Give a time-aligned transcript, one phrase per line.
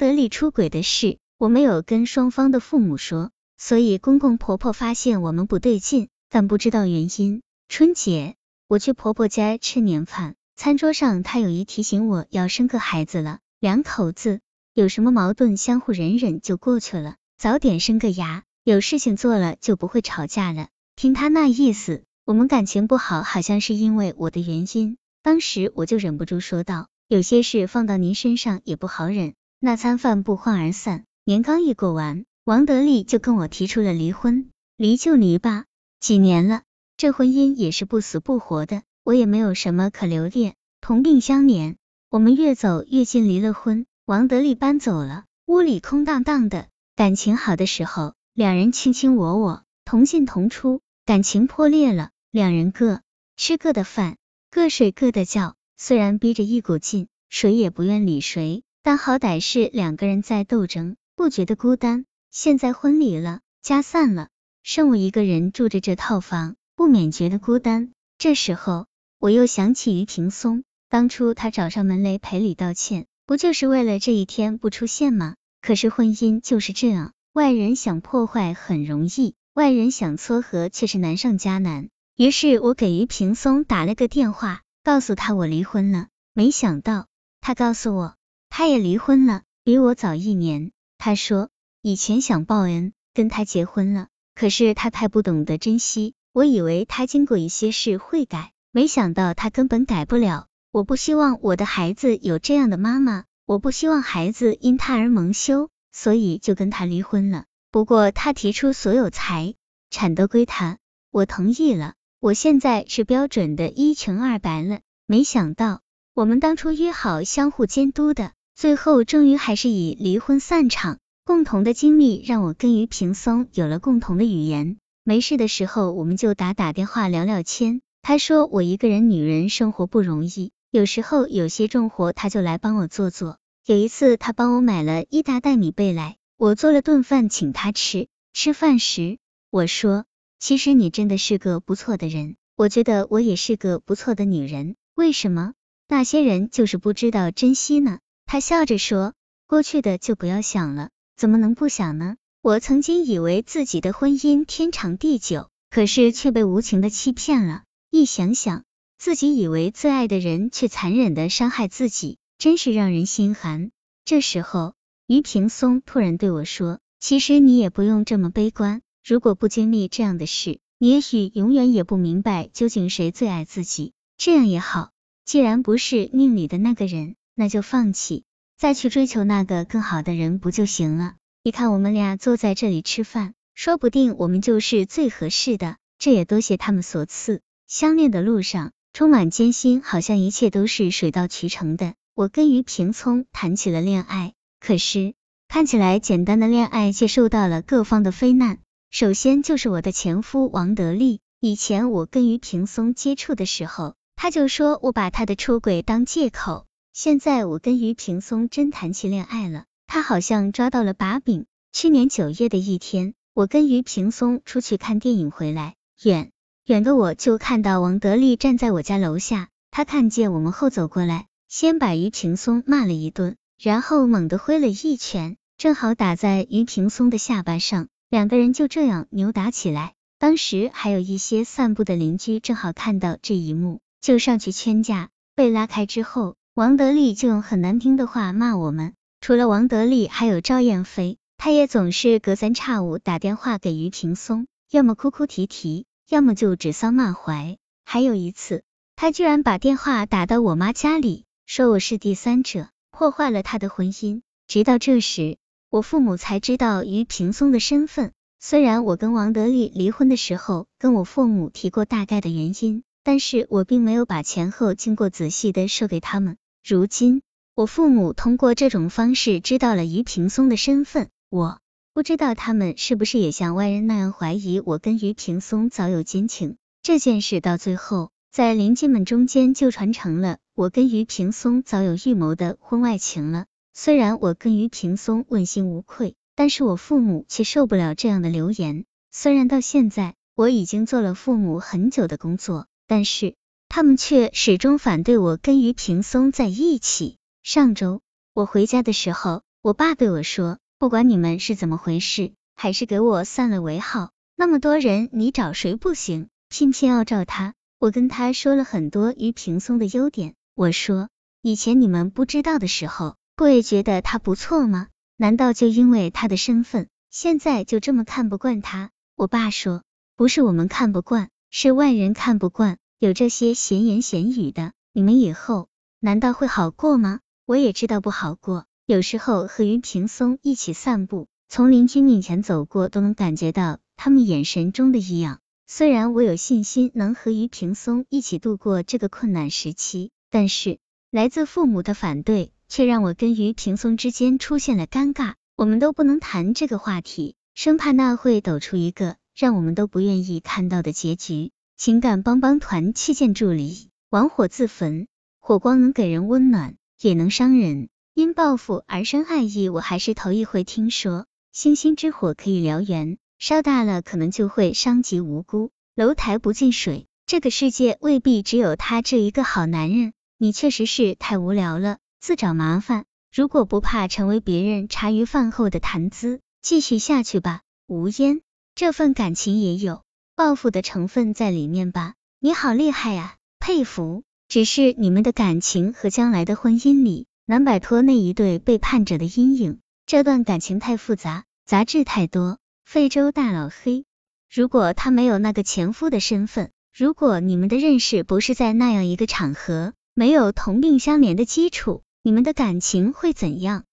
[0.00, 7.42] 德利出轨的事，我没有跟双方的父母说，所以公公婆婆发现我们不对劲，但不知道原因。
[7.68, 8.34] 春节
[8.66, 14.40] 我去婆婆家吃年饭，餐桌上她有意提醒我要生个孩子了，两口子
[14.72, 20.68] 有什么矛盾相互忍忍就过去了，早点生个牙，有事情做了就不会吵架了。
[20.96, 24.96] 听她那意思，我们感情不好，好像是因为我的原因。
[25.22, 34.48] 当时我就忍不住说道：“有些事放到您身上也不好忍。”那餐饭不欢而散，年刚一过完，王德利就跟我提出了离婚。
[34.78, 35.66] 离就离吧，
[36.00, 36.62] 几年了，
[36.96, 40.54] 这婚姻也是不死不活的，我也没有什么可留恋。
[40.80, 41.76] 同病相怜，
[42.08, 46.68] 我们越走越近，离了婚，王德利搬走了，屋里空荡荡的。
[46.96, 50.80] 感情好的时候，两人卿卿我我，同进同出。
[51.04, 53.02] 感情破裂了，两人各
[53.36, 54.16] 吃各的饭，
[54.50, 55.54] 各睡各的觉。
[55.76, 62.06] 虽然逼着一股劲，谁也不愿理谁，但好歹是两个人在斗争，不觉得孤单。
[62.30, 64.28] 现在婚礼了，家散了，
[64.62, 67.92] 剩我一个人住着这套房，不免觉得孤单。
[68.18, 68.86] 这时候，
[69.18, 75.34] 我又想起于平松，当初他找上门来赔礼道歉，不就是为了这一天不出现吗？
[75.60, 79.34] 可是婚姻就是这样，外人想破坏很容易。
[79.52, 86.06] 外人想撮合却是难上加难，于是我给于平松打了个电话，告诉他我离婚了。
[86.32, 87.08] 没想到
[87.40, 88.14] 他告诉我
[88.50, 90.72] 他也离婚了，比我早一年。
[90.98, 91.48] 他说
[91.80, 96.12] 以前想报恩跟他结婚了，可是他太不懂得珍惜。
[96.32, 100.46] 我以为他经过一些事会改，没想到他根本改不了。
[100.72, 107.46] 我不希望我的孩子有这样的妈妈，我不希望孩子因他而蒙羞，所以就跟他离婚了。
[107.70, 109.54] 不过他提出所有财
[109.90, 110.78] 产都归他，
[111.10, 111.94] 我同意了。
[112.20, 114.80] 我现在是标准的一穷二白了。
[115.06, 115.80] 没想到
[116.14, 120.98] 我们当初约好相互监督的，最后终于还是以离婚散场。
[121.24, 124.76] 共同的经历让我跟于平松有了共同的语言。
[125.02, 127.80] 没事的时候我们就打打电话聊聊天。
[128.02, 133.38] 他说我一个人女人生活不容易，有时候有些重活他就来帮我做做。
[133.64, 136.16] 有一次他帮我买了一大袋米贝来。
[136.36, 139.16] 我做了顿饭请他吃，吃饭时
[139.50, 140.04] 我说，
[140.38, 145.54] 其实你真的是个不错的人，我觉得我也是个不错的女人，为什么
[145.88, 148.00] 那些人就是不知道珍惜呢？
[148.32, 149.12] 他笑着说，
[149.48, 152.14] 过去的就不要想了，怎么能不想呢？
[152.42, 157.64] 我曾经以为自己的婚姻天长地久，可是却被无情的欺骗了。
[157.90, 158.62] 一想想
[158.98, 163.72] 自己以为最爱的人，却残忍的伤害自己，真是让人心寒。
[164.04, 164.74] 这时候。
[165.08, 173.92] 于平松突然对我说：“其实你也不用这么悲观，如果不经历这样的事，你也许永远也不明白究竟谁最爱自己。
[174.16, 174.92] 这样也好，
[175.24, 178.24] 既然不是命里的那个人，那就放弃，
[178.58, 181.14] 再去追求那个更好的人不就行了？
[181.42, 185.76] 你看我们俩坐在这里吃饭，说不定我们就是最合适的。
[185.98, 187.40] 这也多谢他们所赐。
[187.66, 191.94] 相恋的路上充满艰辛，好像一切都是水到渠成的。
[192.14, 195.14] 我跟于平聪谈起了恋爱。”可是，
[195.48, 198.58] 看起来简单的恋爱却受到了各方的非难。
[198.90, 201.20] 首先就是我的前夫王德利。
[201.40, 206.66] 以前我跟于平松接触的时候，他就说我把他的出轨当借口。
[206.92, 211.46] 现在我跟于平松真谈起恋爱了，他好像抓到了把柄。
[211.72, 216.32] 去年九月的一天，我跟于平松出去看电影回来，远
[216.64, 219.48] 远的我就看到王德利站在我家楼下。
[219.70, 223.36] 他看见我们后走过来，先把于平松骂了一顿。
[223.56, 229.92] 然后猛地挥了一拳，正好打在于平松的下巴上，两个人就这样扭打起来。
[230.18, 235.10] 当时还有一些散步的邻居正好看到这一幕，就上去劝架。
[235.36, 238.94] 被拉开之后，王德利就用很难听的话骂我们。
[239.20, 247.58] 除了王德利，还有赵燕飞，他也总是隔三差五打电话给于平松，要么哭哭啼啼，要么就指桑骂槐。
[247.84, 248.64] 还有一次，
[248.96, 252.68] 他居然把电话打到我妈家里，说我是第三者。
[252.90, 254.22] 破坏了他的婚姻。
[254.48, 255.38] 直到这时，
[255.70, 258.12] 我父母才知道于平松的身份。
[258.40, 266.36] 虽然我跟王德利离婚的时候跟我父母提过大概的原因，但是我并没有把前后经过仔细的说给他们。
[266.64, 267.22] 如今，
[267.54, 271.08] 我父母通过这种方式知道了于平松的身份。
[271.28, 271.58] 我
[271.92, 276.56] 不知道他们是不是也像外人那样怀疑我跟于平松早有奸情。
[276.82, 278.10] 这件事到最后。
[278.32, 283.46] 在邻居们中间就传成了我跟于平松早有预谋的婚外情了。
[283.74, 288.84] 虽然我跟于平松问心无愧，但是我父母却受不了这样的流言。
[289.10, 293.36] 虽然到现在我已经做了父母很久的工作，但是
[293.68, 297.18] 他们却始终反对我跟于平松在一起。
[297.44, 298.00] 上周
[298.34, 304.10] 我回家的时候，我爸对我说，不管你们是怎么回事，还是给我散了为好。
[304.34, 307.54] 那么多人，你找谁不行，偏偏要找他。
[307.78, 311.08] 我跟他说了很多于平松的优点，我说，
[311.42, 314.88] 以前你们不知道的时候，不也觉得他不错吗？
[315.16, 318.90] 难道就因为他的身份，现在就这么看不惯他？
[319.14, 319.84] 我爸说，
[320.16, 325.70] 不是我们看不惯，是外人看不惯，有这些闲言闲语的，你们以后
[326.00, 327.20] 难道会好过吗？
[327.46, 335.40] 我也知道不好过，有时候和于平松一起散步，从邻居面前走过，都能感觉到他们眼神中的异样。
[335.66, 340.78] 虽然我有信心能和于平松一起度过这个困难时期，但是
[341.10, 345.36] 来自父母的反对，却让我跟于平松之间出现了尴尬。
[345.56, 351.50] 我们都不能谈这个话题，生怕那会抖出一个让我们都不愿意看到的结局。
[351.80, 355.06] 情感帮帮团弃剑助理，玩火自焚，
[355.38, 356.74] 火光能给人温暖。
[357.00, 361.24] 也能伤人，因报复而生爱意，我还是头一回听说。
[361.52, 365.70] 星星之火可以燎原，烧大了可能就会伤及无辜。
[365.94, 370.12] 楼台不进水，这个世界未必只有他这一个好男人。
[370.36, 373.06] 你确实是太无聊了，自找麻烦。
[373.34, 377.62] 如果不怕成为别人茶余饭后的谈资，继续下去吧。
[377.86, 378.42] 无烟，
[378.74, 380.02] 这份感情也有
[380.34, 382.14] 报复的成分在里面吧？
[382.38, 384.22] 你好厉害呀，佩服。
[384.48, 389.78] 只是你们的感情和将来的婚姻里，难摆脱那一对背叛者的阴影。
[390.06, 392.58] 这段感情太复杂，杂质太多。
[392.84, 394.04] 非洲大老黑，
[394.52, 403.84] 如果他没有那个前夫的身份，如果你们的认识不是在那样一个场合，没有同病相怜的基础，你们的感情会怎样？